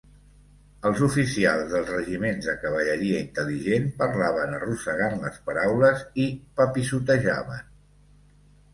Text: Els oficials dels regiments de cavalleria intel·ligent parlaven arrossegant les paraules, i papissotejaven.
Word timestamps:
Els 0.89 1.01
oficials 1.07 1.67
dels 1.73 1.91
regiments 1.97 2.47
de 2.47 2.55
cavalleria 2.65 3.21
intel·ligent 3.27 3.87
parlaven 4.01 4.59
arrossegant 4.63 5.17
les 5.29 5.41
paraules, 5.53 6.05
i 6.27 6.29
papissotejaven. 6.63 7.75